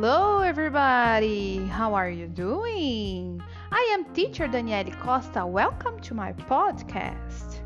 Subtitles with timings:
[0.00, 1.56] Hello, everybody!
[1.66, 3.42] How are you doing?
[3.72, 5.44] I am teacher Daniele Costa.
[5.44, 7.60] Welcome to my podcast.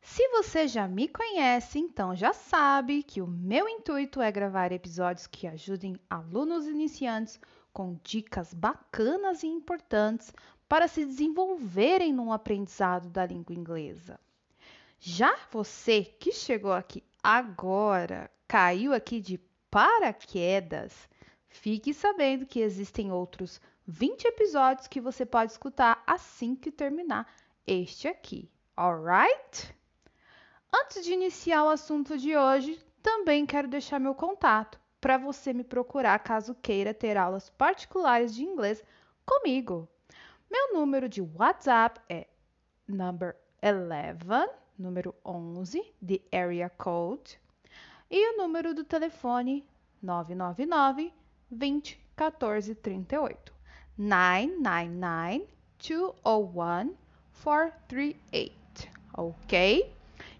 [0.00, 5.26] Se você já me conhece, então já sabe que o meu intuito é gravar episódios
[5.26, 7.40] que ajudem alunos iniciantes
[7.72, 10.32] com dicas bacanas e importantes
[10.68, 14.20] para se desenvolverem no aprendizado da língua inglesa.
[15.00, 19.38] Já você que chegou aqui agora, caiu aqui de
[19.70, 21.08] paraquedas,
[21.48, 27.26] fique sabendo que existem outros 20 episódios que você pode escutar assim que terminar
[27.66, 29.74] este aqui, alright?
[30.70, 35.64] Antes de iniciar o assunto de hoje, também quero deixar meu contato para você me
[35.64, 38.84] procurar caso queira ter aulas particulares de inglês
[39.24, 39.88] comigo.
[40.50, 42.26] Meu número de WhatsApp é
[42.86, 47.40] number 11 número 11 de area code
[48.10, 49.66] e o número do telefone
[50.02, 51.12] 999
[51.50, 53.52] 20 14 38
[53.96, 55.46] 999
[55.78, 57.04] 201
[57.42, 59.92] 438, ok?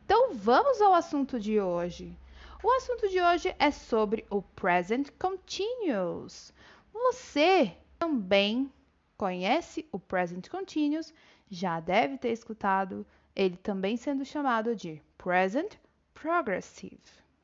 [0.04, 2.16] Então vamos ao assunto de hoje.
[2.62, 6.52] O assunto de hoje é sobre o present continuous.
[6.92, 8.72] Você também
[9.16, 11.12] conhece o present continuous,
[11.50, 15.74] já deve ter escutado ele também sendo chamado de present
[16.12, 17.00] progressive.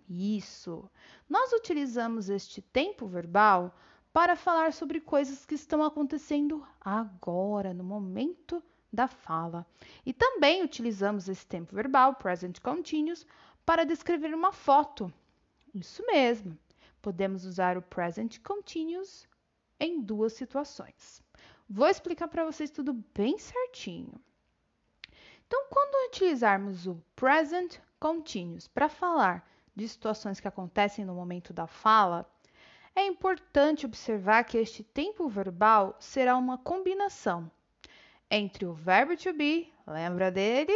[0.09, 0.89] Isso.
[1.29, 3.75] Nós utilizamos este tempo verbal
[4.13, 9.65] para falar sobre coisas que estão acontecendo agora, no momento da fala.
[10.05, 13.25] E também utilizamos esse tempo verbal, present continuous,
[13.65, 15.13] para descrever uma foto.
[15.73, 16.59] Isso mesmo.
[17.01, 19.29] Podemos usar o present continuous
[19.79, 21.23] em duas situações.
[21.69, 24.21] Vou explicar para vocês tudo bem certinho.
[25.51, 31.67] Então, quando utilizarmos o present continuous para falar de situações que acontecem no momento da
[31.67, 32.25] fala,
[32.95, 37.51] é importante observar que este tempo verbal será uma combinação
[38.31, 40.73] entre o verbo to be, lembra dele?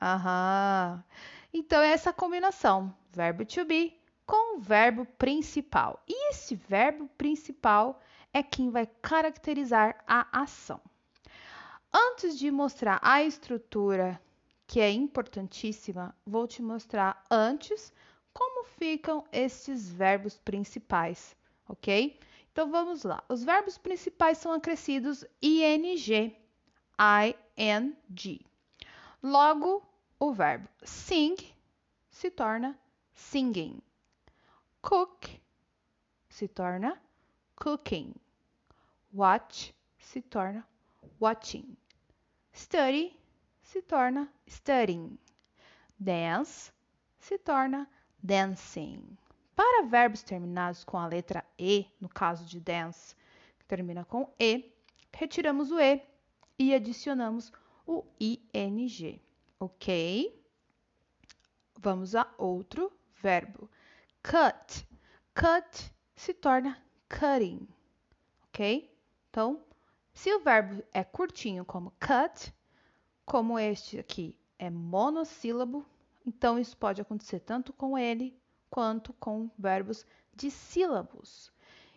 [0.00, 1.04] Aham.
[1.52, 6.02] Então, é essa combinação, verbo to be com o verbo principal.
[6.08, 8.00] E esse verbo principal
[8.32, 10.80] é quem vai caracterizar a ação.
[11.92, 14.20] Antes de mostrar a estrutura,
[14.66, 17.92] que é importantíssima, vou te mostrar antes
[18.32, 21.36] como ficam esses verbos principais,
[21.68, 22.18] ok?
[22.52, 23.22] Então vamos lá.
[23.28, 26.36] Os verbos principais são acrescidos ing,
[27.56, 28.40] ing.
[29.22, 29.82] Logo,
[30.18, 31.36] o verbo sing
[32.10, 32.78] se torna
[33.14, 33.82] singing.
[34.80, 35.28] Cook
[36.28, 37.00] se torna
[37.56, 38.14] cooking.
[39.12, 40.66] Watch se torna
[41.18, 41.76] watching.
[42.52, 43.16] Study
[43.62, 45.18] se torna studying.
[45.98, 46.72] Dance
[47.18, 47.88] se torna
[48.22, 49.16] dancing.
[49.54, 53.14] Para verbos terminados com a letra E, no caso de dance,
[53.58, 54.72] que termina com E,
[55.12, 56.02] retiramos o E
[56.58, 57.52] e adicionamos
[57.86, 59.20] o ing,
[59.58, 60.44] ok?
[61.78, 63.70] Vamos a outro verbo.
[64.22, 64.86] Cut.
[65.34, 67.66] Cut se torna cutting,
[68.44, 68.94] ok?
[69.30, 69.64] Então,
[70.20, 72.54] se o verbo é curtinho, como cut,
[73.24, 75.82] como este aqui é monossílabo,
[76.26, 78.38] então isso pode acontecer tanto com ele
[78.68, 80.04] quanto com verbos
[80.34, 81.50] de sílabos.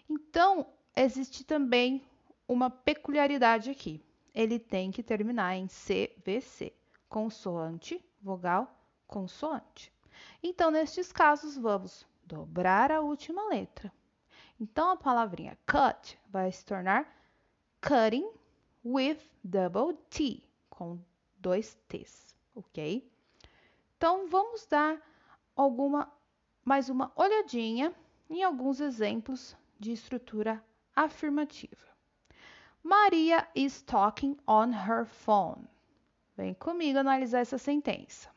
[0.09, 2.01] Então, existe também
[2.47, 4.01] uma peculiaridade aqui.
[4.33, 6.71] Ele tem que terminar em CVC,
[7.09, 8.73] consoante, vogal,
[9.05, 9.91] consoante.
[10.41, 13.91] Então, nestes casos, vamos dobrar a última letra.
[14.57, 17.21] Então, a palavrinha cut vai se tornar
[17.83, 18.31] cutting
[18.81, 20.97] with double T, com
[21.37, 23.05] dois T's, ok?
[23.97, 25.01] Então, vamos dar
[25.53, 26.09] alguma
[26.63, 27.93] mais uma olhadinha
[28.29, 30.63] em alguns exemplos de estrutura
[30.95, 31.93] afirmativa.
[32.81, 35.67] Maria is talking on her phone.
[36.37, 38.29] Vem comigo analisar essa sentença.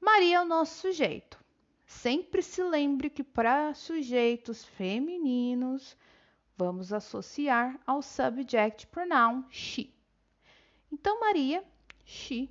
[0.00, 1.36] Maria é o nosso sujeito.
[1.84, 5.96] Sempre se lembre que para sujeitos femininos
[6.56, 9.92] vamos associar ao subject pronoun she.
[10.92, 11.64] Então, Maria,
[12.04, 12.50] she,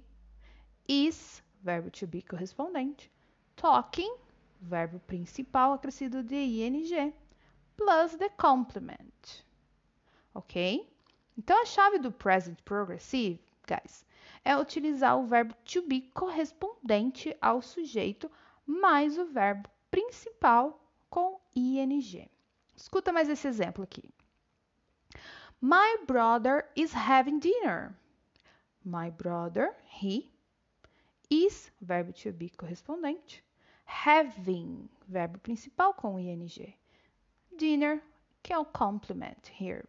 [0.88, 3.12] is, verbo to be correspondente,
[3.56, 4.18] talking,
[4.60, 7.14] verbo principal acrescido de ing,
[7.78, 9.46] plus the complement.
[10.34, 10.88] Ok?
[11.38, 14.06] Então, a chave do present progressive, guys,
[14.44, 18.30] é utilizar o verbo to be correspondente ao sujeito
[18.66, 22.30] mais o verbo principal com ing.
[22.76, 24.10] Escuta mais esse exemplo aqui.
[25.62, 27.96] My brother is having dinner.
[28.84, 30.32] My brother, he,
[31.30, 33.42] is, verbo to be correspondente,
[33.86, 36.76] having, verbo principal com ing.
[37.56, 38.02] Dinner,
[38.42, 39.88] que é o complement here.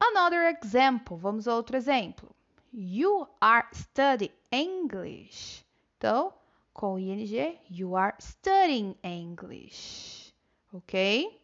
[0.00, 2.34] Another example, vamos a outro exemplo.
[2.72, 5.64] You are studying English.
[5.96, 6.34] Então,
[6.74, 10.34] com ing, you are studying English.
[10.72, 11.40] Ok?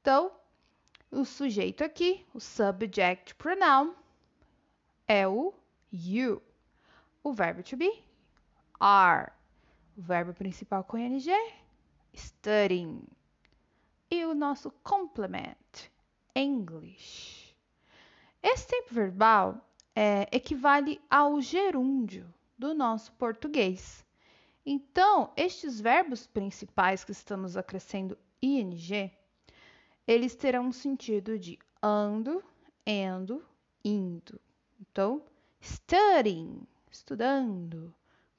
[0.00, 0.32] Então,
[1.10, 3.94] o sujeito aqui, o subject pronoun,
[5.06, 5.52] é o
[5.92, 6.40] you.
[7.22, 8.02] O verbo to be,
[8.78, 9.30] are.
[9.98, 11.20] O verbo principal com ing,
[12.14, 13.02] studying.
[14.10, 15.90] E o nosso complement,
[16.34, 17.54] English.
[18.42, 19.60] Esse tempo verbal
[19.94, 24.02] é, equivale ao gerúndio do nosso português.
[24.64, 29.10] Então, estes verbos principais que estamos acrescendo ing,
[30.06, 32.42] eles terão um sentido de ando,
[32.86, 33.44] endo,
[33.84, 34.40] indo.
[34.80, 35.22] Então,
[35.60, 37.94] studying, estudando,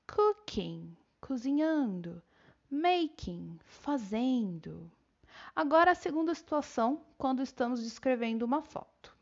[0.07, 2.21] cooking, cozinhando,
[2.69, 4.91] making, fazendo.
[5.55, 9.15] Agora, a segunda situação, quando estamos descrevendo uma foto.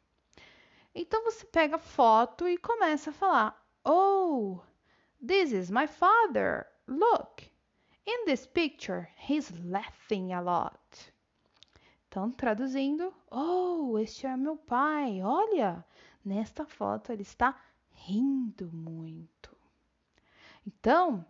[0.93, 4.59] Então, você pega a foto e começa a falar: Oh,
[5.25, 6.65] this is my father.
[6.87, 7.43] Look,
[8.05, 11.11] in this picture, he's laughing a lot.
[12.09, 15.21] Então, traduzindo, oh, este é meu pai.
[15.21, 15.85] Olha,
[16.25, 17.55] nesta foto ele está
[17.91, 19.55] rindo muito.
[20.65, 21.23] Então,